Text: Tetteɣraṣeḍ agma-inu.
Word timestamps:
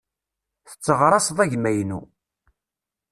Tetteɣraṣeḍ 0.69 1.37
agma-inu. 1.45 1.99